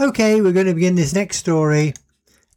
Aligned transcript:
Okay, 0.00 0.40
we're 0.40 0.52
going 0.52 0.64
to 0.64 0.72
begin 0.72 0.94
this 0.94 1.12
next 1.12 1.36
story, 1.36 1.92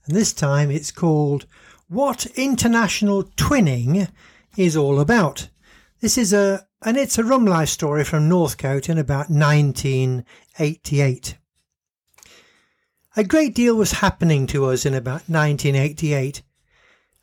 and 0.05 0.15
this 0.15 0.31
time 0.31 0.71
it's 0.71 0.91
called 0.91 1.45
What 1.89 2.25
International 2.37 3.25
Twinning 3.35 4.07
is 4.55 4.77
All 4.77 4.97
About. 4.97 5.49
This 5.99 6.17
is 6.17 6.31
a, 6.31 6.65
and 6.85 6.95
it's 6.95 7.17
a 7.17 7.23
rum 7.25 7.45
life 7.45 7.67
story 7.67 8.05
from 8.05 8.29
Northcote 8.29 8.87
in 8.87 8.97
about 8.97 9.29
1988. 9.29 11.37
A 13.17 13.23
great 13.25 13.53
deal 13.53 13.75
was 13.75 13.91
happening 13.91 14.47
to 14.47 14.67
us 14.67 14.85
in 14.85 14.93
about 14.93 15.27
1988. 15.27 16.43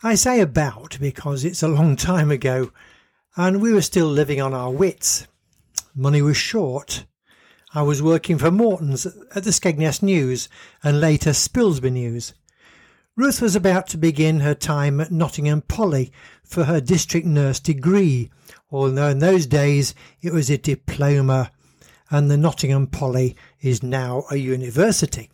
I 0.03 0.17
say 0.17 0.43
about 0.43 0.99
because 1.01 1.47
it's 1.47 1.63
a 1.63 1.69
long 1.69 1.97
time 1.97 2.31
ago, 2.31 2.73
and 3.39 3.63
we 3.63 3.73
were 3.73 3.81
still 3.81 4.09
living 4.09 4.43
on 4.43 4.53
our 4.53 4.71
wits. 4.71 5.27
Money 5.95 6.21
was 6.21 6.37
short. 6.37 7.07
I 7.73 7.83
was 7.83 8.03
working 8.03 8.37
for 8.37 8.51
Morton's 8.51 9.07
at 9.07 9.45
the 9.45 9.51
Skegness 9.51 10.03
News 10.03 10.49
and 10.83 11.01
later 11.01 11.31
Spilsby 11.31 11.93
News. 11.93 12.35
Ruth 13.15 13.41
was 13.41 13.55
about 13.55 13.87
to 13.89 13.97
begin 13.97 14.41
her 14.41 14.55
time 14.55 15.01
at 15.01 15.13
Nottingham 15.13 15.63
Poly 15.63 16.13
for 16.43 16.65
her 16.65 16.81
district 16.81 17.29
nurse 17.29 17.61
degree, 17.61 18.29
although 18.73 19.07
in 19.07 19.21
those 19.21 19.47
days 19.47 19.95
it 20.21 20.33
was 20.33 20.51
a 20.51 20.59
diploma, 20.59 21.53
and 22.11 22.29
the 22.29 22.37
Nottingham 22.37 22.89
Poly 22.89 23.37
is 23.61 23.85
now 23.85 24.25
a 24.33 24.37
university. 24.37 25.31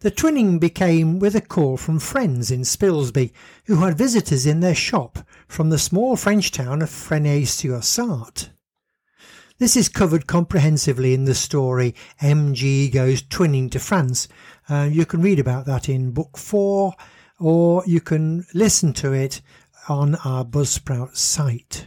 The 0.00 0.12
twinning 0.12 0.60
became 0.60 1.18
with 1.18 1.34
a 1.34 1.40
call 1.40 1.76
from 1.76 1.98
friends 1.98 2.52
in 2.52 2.60
Spilsby 2.60 3.32
who 3.64 3.78
had 3.78 3.98
visitors 3.98 4.46
in 4.46 4.60
their 4.60 4.74
shop 4.74 5.18
from 5.48 5.70
the 5.70 5.78
small 5.78 6.14
French 6.14 6.52
town 6.52 6.80
of 6.80 6.90
Fresnay-sur-Sarthe. 6.90 8.50
This 9.58 9.74
is 9.74 9.88
covered 9.88 10.26
comprehensively 10.26 11.14
in 11.14 11.24
the 11.24 11.34
story 11.34 11.94
MG 12.20 12.92
Goes 12.92 13.22
Twinning 13.22 13.70
to 13.70 13.78
France. 13.78 14.28
Uh, 14.68 14.86
you 14.92 15.06
can 15.06 15.22
read 15.22 15.38
about 15.38 15.64
that 15.64 15.88
in 15.88 16.10
Book 16.10 16.36
4 16.36 16.92
or 17.38 17.82
you 17.86 18.02
can 18.02 18.44
listen 18.52 18.92
to 18.92 19.14
it 19.14 19.40
on 19.88 20.16
our 20.16 20.44
Buzzsprout 20.44 21.16
site. 21.16 21.86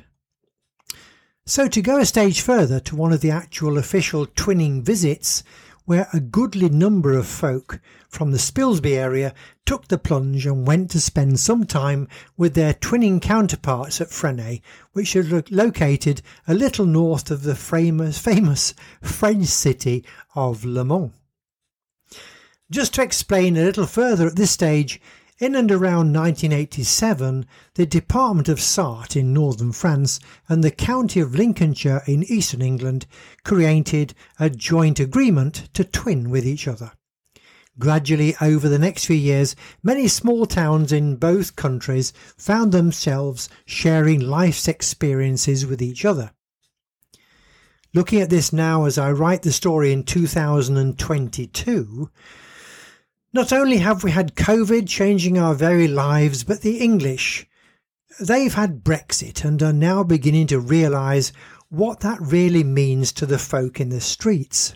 So, 1.45 1.67
to 1.67 1.81
go 1.81 1.99
a 1.99 2.07
stage 2.07 2.41
further 2.41 2.79
to 2.79 2.95
one 2.95 3.13
of 3.13 3.21
the 3.21 3.29
actual 3.29 3.77
official 3.77 4.25
twinning 4.25 4.81
visits, 4.81 5.43
where 5.89 6.07
a 6.13 6.19
goodly 6.19 6.69
number 6.69 7.17
of 7.17 7.25
folk 7.25 7.79
from 8.07 8.29
the 8.29 8.37
Spilsby 8.37 8.95
area 8.95 9.33
took 9.65 9.87
the 9.87 9.97
plunge 9.97 10.45
and 10.45 10.67
went 10.67 10.91
to 10.91 11.01
spend 11.01 11.39
some 11.39 11.65
time 11.65 12.07
with 12.37 12.53
their 12.53 12.75
twinning 12.75 13.19
counterparts 13.19 13.99
at 13.99 14.11
Fresnay, 14.11 14.61
which 14.93 15.15
are 15.15 15.43
located 15.49 16.21
a 16.47 16.53
little 16.53 16.85
north 16.85 17.31
of 17.31 17.41
the 17.41 17.55
famous, 17.55 18.19
famous 18.19 18.75
French 19.01 19.47
city 19.47 20.05
of 20.35 20.63
Le 20.63 20.85
Mans. 20.85 21.09
Just 22.69 22.93
to 22.93 23.01
explain 23.01 23.57
a 23.57 23.63
little 23.63 23.87
further 23.87 24.27
at 24.27 24.35
this 24.35 24.51
stage, 24.51 25.01
in 25.39 25.55
and 25.55 25.71
around 25.71 26.13
1987, 26.13 27.45
the 27.75 27.85
Department 27.85 28.49
of 28.49 28.59
Sarthe 28.59 29.15
in 29.15 29.33
northern 29.33 29.71
France 29.71 30.19
and 30.49 30.63
the 30.63 30.71
County 30.71 31.21
of 31.21 31.33
Lincolnshire 31.33 32.03
in 32.05 32.23
eastern 32.23 32.61
England 32.61 33.05
created 33.45 34.13
a 34.37 34.49
joint 34.49 34.99
agreement 34.99 35.69
to 35.73 35.85
twin 35.85 36.29
with 36.29 36.45
each 36.45 36.67
other. 36.67 36.91
Gradually, 37.77 38.35
over 38.41 38.67
the 38.67 38.77
next 38.77 39.05
few 39.05 39.15
years, 39.15 39.55
many 39.81 40.09
small 40.09 40.45
towns 40.45 40.91
in 40.91 41.15
both 41.15 41.55
countries 41.55 42.11
found 42.37 42.73
themselves 42.73 43.47
sharing 43.65 44.19
life's 44.19 44.67
experiences 44.67 45.65
with 45.65 45.81
each 45.81 46.03
other. 46.03 46.31
Looking 47.93 48.19
at 48.19 48.29
this 48.29 48.51
now 48.51 48.83
as 48.83 48.97
I 48.97 49.13
write 49.13 49.43
the 49.43 49.53
story 49.53 49.93
in 49.93 50.03
2022, 50.03 52.09
not 53.31 53.53
only 53.53 53.77
have 53.77 54.03
we 54.03 54.11
had 54.11 54.35
COVID 54.35 54.87
changing 54.87 55.37
our 55.37 55.53
very 55.53 55.87
lives, 55.87 56.43
but 56.43 56.61
the 56.61 56.77
English, 56.79 57.47
they've 58.19 58.53
had 58.53 58.83
Brexit 58.83 59.45
and 59.45 59.61
are 59.61 59.73
now 59.73 60.03
beginning 60.03 60.47
to 60.47 60.59
realise 60.59 61.31
what 61.69 61.99
that 61.99 62.19
really 62.19 62.63
means 62.63 63.11
to 63.13 63.27
the 63.27 63.37
folk 63.37 63.79
in 63.79 63.89
the 63.89 64.01
streets. 64.01 64.75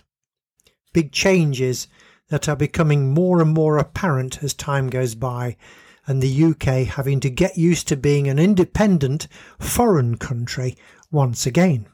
Big 0.93 1.11
changes 1.11 1.87
that 2.29 2.47
are 2.47 2.55
becoming 2.55 3.13
more 3.13 3.41
and 3.41 3.53
more 3.53 3.77
apparent 3.77 4.43
as 4.43 4.53
time 4.53 4.89
goes 4.89 5.15
by, 5.15 5.57
and 6.05 6.21
the 6.21 6.43
UK 6.43 6.87
having 6.87 7.19
to 7.21 7.29
get 7.29 7.57
used 7.57 7.87
to 7.87 7.97
being 7.97 8.27
an 8.27 8.37
independent 8.37 9.27
foreign 9.57 10.17
country 10.17 10.77
once 11.11 11.47
again. 11.47 11.87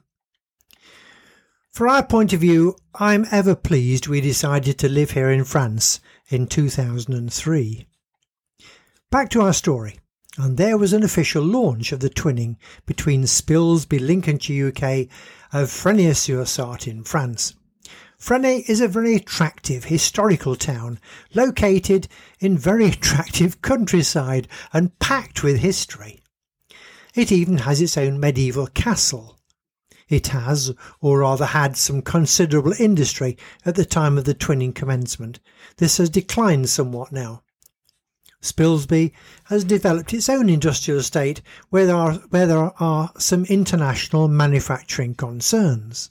For 1.80 1.88
our 1.88 2.06
point 2.06 2.34
of 2.34 2.42
view, 2.42 2.76
I'm 2.96 3.26
ever 3.32 3.56
pleased 3.56 4.10
we 4.10 4.20
decided 4.20 4.78
to 4.80 4.90
live 4.90 5.12
here 5.12 5.30
in 5.30 5.46
France 5.46 6.02
in 6.28 6.46
2003. 6.46 7.88
Back 9.10 9.30
to 9.30 9.40
our 9.40 9.54
story, 9.54 9.98
and 10.38 10.58
there 10.58 10.78
was 10.78 10.92
an 10.92 11.04
official 11.04 11.42
launch 11.42 11.94
of 11.94 12.02
the 12.02 12.10
twinning 12.10 12.58
between 12.86 13.24
Spilsby, 13.24 13.98
Lincolnshire, 13.98 14.74
UK, 14.76 15.08
of 15.54 15.72
Fresnay-sur-Sarthe 15.72 16.86
in 16.86 17.06
France. 17.06 17.54
Fresnay 18.18 18.66
is 18.68 18.82
a 18.82 18.90
very 18.90 19.16
attractive 19.16 19.86
historical 19.86 20.58
town 20.58 21.00
located 21.34 22.10
in 22.42 22.58
very 22.58 22.88
attractive 22.90 23.62
countryside 23.62 24.50
and 24.74 25.00
packed 25.00 25.44
with 25.44 25.60
history. 25.60 26.20
It 27.16 27.32
even 27.32 27.60
has 27.60 27.80
its 27.80 27.98
own 27.98 28.20
medieval 28.20 28.68
castle 28.68 29.39
it 30.10 30.28
has, 30.28 30.74
or 31.02 31.20
rather 31.20 31.46
had, 31.46 31.78
some 31.78 32.02
considerable 32.02 32.74
industry 32.80 33.38
at 33.66 33.76
the 33.76 33.86
time 33.86 34.18
of 34.18 34.26
the 34.26 34.34
twinning 34.34 34.74
commencement. 34.74 35.40
This 35.78 35.98
has 35.98 36.10
declined 36.10 36.70
somewhat 36.70 37.12
now. 37.12 37.44
Spilsby 38.42 39.12
has 39.46 39.64
developed 39.64 40.14
its 40.14 40.30
own 40.30 40.50
industrial 40.50 41.00
estate 41.00 41.42
where 41.70 41.86
there 41.86 41.96
are, 41.96 42.14
where 42.30 42.48
there 42.48 42.72
are 42.82 43.12
some 43.18 43.46
international 43.46 44.28
manufacturing 44.28 45.14
concerns. 45.14 46.10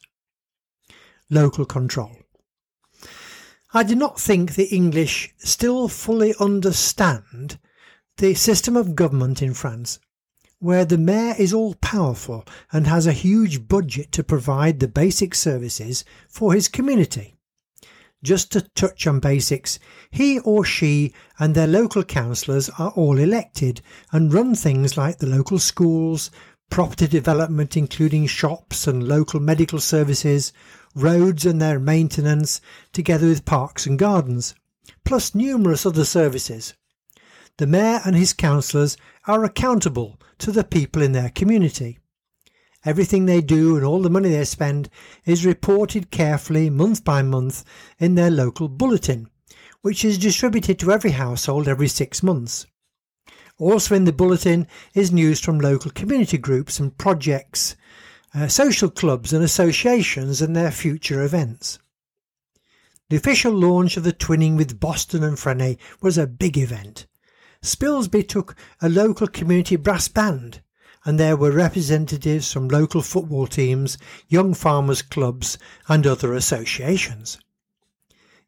Local 1.30 1.64
control. 1.64 2.16
I 3.72 3.82
do 3.82 3.94
not 3.94 4.20
think 4.20 4.54
the 4.54 4.74
English 4.74 5.34
still 5.38 5.88
fully 5.88 6.34
understand 6.38 7.58
the 8.16 8.34
system 8.34 8.76
of 8.76 8.94
government 8.94 9.42
in 9.42 9.54
France 9.54 9.98
where 10.60 10.84
the 10.84 10.98
mayor 10.98 11.34
is 11.38 11.52
all 11.52 11.74
powerful 11.74 12.44
and 12.72 12.86
has 12.86 13.06
a 13.06 13.12
huge 13.12 13.68
budget 13.68 14.10
to 14.12 14.24
provide 14.24 14.80
the 14.80 14.88
basic 14.88 15.34
services 15.34 16.04
for 16.28 16.52
his 16.52 16.68
community. 16.68 17.34
Just 18.22 18.50
to 18.52 18.62
touch 18.74 19.06
on 19.06 19.20
basics, 19.20 19.78
he 20.10 20.40
or 20.40 20.64
she 20.64 21.14
and 21.38 21.54
their 21.54 21.68
local 21.68 22.02
councillors 22.02 22.68
are 22.70 22.90
all 22.90 23.16
elected 23.16 23.80
and 24.10 24.32
run 24.32 24.56
things 24.56 24.96
like 24.96 25.18
the 25.18 25.26
local 25.26 25.60
schools, 25.60 26.32
property 26.68 27.06
development 27.06 27.76
including 27.76 28.26
shops 28.26 28.88
and 28.88 29.06
local 29.06 29.38
medical 29.38 29.78
services, 29.78 30.52
roads 30.96 31.46
and 31.46 31.62
their 31.62 31.78
maintenance, 31.78 32.60
together 32.92 33.28
with 33.28 33.44
parks 33.44 33.86
and 33.86 34.00
gardens, 34.00 34.54
plus 35.04 35.32
numerous 35.32 35.86
other 35.86 36.04
services. 36.04 36.74
The 37.58 37.66
mayor 37.66 38.00
and 38.04 38.16
his 38.16 38.32
councillors 38.32 38.96
are 39.28 39.44
accountable 39.44 40.18
to 40.38 40.50
the 40.50 40.64
people 40.64 41.02
in 41.02 41.12
their 41.12 41.28
community. 41.28 41.98
Everything 42.84 43.26
they 43.26 43.42
do 43.42 43.76
and 43.76 43.84
all 43.84 44.00
the 44.00 44.08
money 44.08 44.30
they 44.30 44.44
spend 44.44 44.88
is 45.26 45.44
reported 45.44 46.10
carefully 46.10 46.70
month 46.70 47.04
by 47.04 47.22
month 47.22 47.62
in 47.98 48.14
their 48.14 48.30
local 48.30 48.68
bulletin, 48.68 49.28
which 49.82 50.04
is 50.04 50.16
distributed 50.16 50.78
to 50.78 50.92
every 50.92 51.10
household 51.10 51.68
every 51.68 51.88
six 51.88 52.22
months. 52.22 52.66
Also 53.58 53.94
in 53.94 54.04
the 54.04 54.12
bulletin 54.12 54.66
is 54.94 55.12
news 55.12 55.40
from 55.40 55.60
local 55.60 55.90
community 55.90 56.38
groups 56.38 56.78
and 56.78 56.96
projects, 56.96 57.76
uh, 58.32 58.46
social 58.46 58.88
clubs 58.88 59.32
and 59.32 59.44
associations 59.44 60.40
and 60.40 60.54
their 60.54 60.70
future 60.70 61.22
events. 61.22 61.78
The 63.10 63.16
official 63.16 63.52
launch 63.52 63.96
of 63.96 64.04
the 64.04 64.12
twinning 64.12 64.56
with 64.56 64.78
Boston 64.78 65.24
and 65.24 65.36
Fresnay 65.36 65.78
was 66.00 66.16
a 66.16 66.26
big 66.26 66.56
event. 66.56 67.07
Spilsby 67.62 68.26
took 68.26 68.54
a 68.80 68.88
local 68.88 69.26
community 69.26 69.76
brass 69.76 70.08
band, 70.08 70.62
and 71.04 71.18
there 71.18 71.36
were 71.36 71.50
representatives 71.50 72.52
from 72.52 72.68
local 72.68 73.02
football 73.02 73.46
teams, 73.46 73.98
young 74.28 74.54
farmers' 74.54 75.02
clubs, 75.02 75.58
and 75.88 76.06
other 76.06 76.34
associations. 76.34 77.38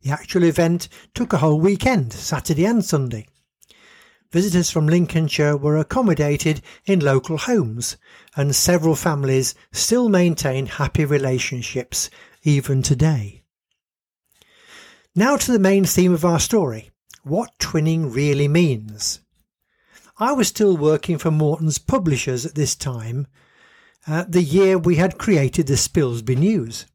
The 0.02 0.10
actual 0.10 0.44
event 0.44 0.88
took 1.14 1.32
a 1.32 1.38
whole 1.38 1.60
weekend, 1.60 2.12
Saturday 2.12 2.64
and 2.64 2.84
Sunday. 2.84 3.26
Visitors 4.32 4.70
from 4.70 4.86
Lincolnshire 4.86 5.56
were 5.56 5.76
accommodated 5.76 6.62
in 6.86 7.00
local 7.00 7.36
homes, 7.36 7.96
and 8.36 8.54
several 8.54 8.94
families 8.94 9.56
still 9.72 10.08
maintain 10.08 10.66
happy 10.66 11.04
relationships 11.04 12.10
even 12.44 12.80
today. 12.80 13.42
Now 15.16 15.36
to 15.36 15.50
the 15.50 15.58
main 15.58 15.84
theme 15.84 16.14
of 16.14 16.24
our 16.24 16.38
story 16.38 16.90
what 17.22 17.58
twinning 17.58 18.14
really 18.14 18.48
means. 18.48 19.20
I 20.18 20.32
was 20.32 20.48
still 20.48 20.76
working 20.76 21.18
for 21.18 21.30
Morton's 21.30 21.78
publishers 21.78 22.44
at 22.44 22.54
this 22.54 22.74
time, 22.74 23.26
uh, 24.06 24.24
the 24.28 24.42
year 24.42 24.78
we 24.78 24.96
had 24.96 25.18
created 25.18 25.66
the 25.66 25.74
Spilsby 25.74 26.36
News. 26.36 26.86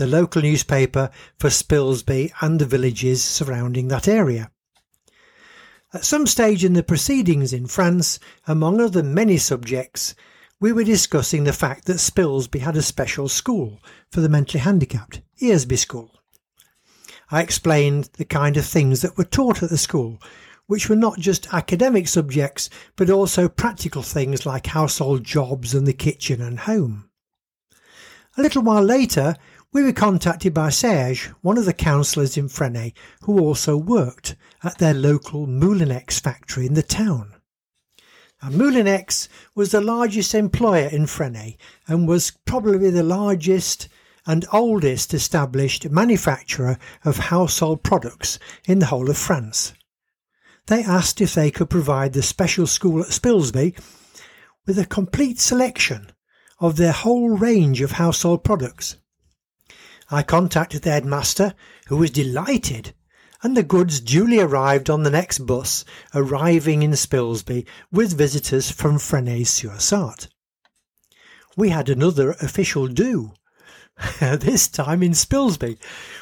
the 0.00 0.06
local 0.06 0.40
newspaper 0.40 1.10
for 1.38 1.50
Spilsby 1.50 2.32
and 2.40 2.58
the 2.58 2.64
villages 2.64 3.22
surrounding 3.22 3.88
that 3.88 4.08
area. 4.08 4.50
At 5.92 6.06
some 6.06 6.26
stage 6.26 6.64
in 6.64 6.72
the 6.72 6.82
proceedings 6.82 7.52
in 7.52 7.66
France, 7.66 8.18
among 8.46 8.80
other 8.80 9.02
many 9.02 9.36
subjects, 9.36 10.14
we 10.58 10.72
were 10.72 10.84
discussing 10.84 11.44
the 11.44 11.52
fact 11.52 11.84
that 11.84 11.98
Spilsby 11.98 12.60
had 12.60 12.76
a 12.76 12.82
special 12.82 13.28
school 13.28 13.80
for 14.10 14.22
the 14.22 14.28
mentally 14.30 14.60
handicapped, 14.60 15.20
Eresby 15.42 15.76
School. 15.76 16.19
I 17.30 17.42
explained 17.42 18.10
the 18.14 18.24
kind 18.24 18.56
of 18.56 18.66
things 18.66 19.02
that 19.02 19.16
were 19.16 19.24
taught 19.24 19.62
at 19.62 19.70
the 19.70 19.78
school, 19.78 20.20
which 20.66 20.88
were 20.88 20.96
not 20.96 21.18
just 21.18 21.52
academic 21.52 22.08
subjects, 22.08 22.68
but 22.96 23.10
also 23.10 23.48
practical 23.48 24.02
things 24.02 24.44
like 24.44 24.66
household 24.66 25.24
jobs 25.24 25.74
and 25.74 25.86
the 25.86 25.92
kitchen 25.92 26.40
and 26.40 26.60
home. 26.60 27.10
A 28.36 28.42
little 28.42 28.62
while 28.62 28.82
later, 28.82 29.36
we 29.72 29.82
were 29.82 29.92
contacted 29.92 30.52
by 30.52 30.70
Serge, 30.70 31.26
one 31.42 31.56
of 31.56 31.64
the 31.64 31.72
councillors 31.72 32.36
in 32.36 32.48
Fresnay, 32.48 32.92
who 33.22 33.38
also 33.38 33.76
worked 33.76 34.34
at 34.64 34.78
their 34.78 34.94
local 34.94 35.46
Moulinex 35.46 36.20
factory 36.20 36.66
in 36.66 36.74
the 36.74 36.82
town. 36.82 37.34
Moulinex 38.42 39.28
was 39.54 39.70
the 39.70 39.80
largest 39.80 40.34
employer 40.34 40.88
in 40.88 41.06
Fresnay 41.06 41.56
and 41.86 42.08
was 42.08 42.32
probably 42.46 42.90
the 42.90 43.02
largest 43.02 43.88
and 44.26 44.44
oldest 44.52 45.14
established 45.14 45.90
manufacturer 45.90 46.78
of 47.04 47.16
household 47.16 47.82
products 47.82 48.38
in 48.66 48.78
the 48.78 48.86
whole 48.86 49.10
of 49.10 49.16
France. 49.16 49.72
They 50.66 50.82
asked 50.84 51.20
if 51.20 51.34
they 51.34 51.50
could 51.50 51.70
provide 51.70 52.12
the 52.12 52.22
special 52.22 52.66
school 52.66 53.02
at 53.02 53.08
Spilsby 53.08 53.76
with 54.66 54.78
a 54.78 54.86
complete 54.86 55.40
selection 55.40 56.12
of 56.60 56.76
their 56.76 56.92
whole 56.92 57.30
range 57.30 57.80
of 57.80 57.92
household 57.92 58.44
products. 58.44 58.96
I 60.10 60.22
contacted 60.22 60.82
the 60.82 60.90
headmaster, 60.90 61.54
who 61.86 61.96
was 61.96 62.10
delighted, 62.10 62.94
and 63.42 63.56
the 63.56 63.62
goods 63.62 64.00
duly 64.00 64.38
arrived 64.38 64.90
on 64.90 65.02
the 65.02 65.10
next 65.10 65.40
bus, 65.40 65.84
arriving 66.14 66.82
in 66.82 66.90
Spilsby 66.92 67.66
with 67.90 68.16
visitors 68.16 68.70
from 68.70 68.98
Fresnay-sur-Sarthe. 68.98 70.28
We 71.56 71.70
had 71.70 71.88
another 71.88 72.32
official 72.32 72.86
do, 72.86 73.32
this 74.20 74.68
time 74.68 75.02
in 75.02 75.12
Spilsby, 75.12 75.78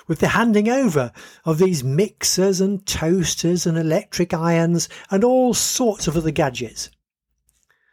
with 0.06 0.19
the 0.20 0.28
handing 0.28 0.69
over 0.69 1.12
of 1.44 1.58
these 1.58 1.84
mixers 1.84 2.60
and 2.60 2.84
toasters 2.86 3.66
and 3.66 3.78
electric 3.78 4.34
irons 4.34 4.88
and 5.10 5.22
all 5.22 5.54
sorts 5.54 6.08
of 6.08 6.16
other 6.16 6.30
gadgets. 6.30 6.90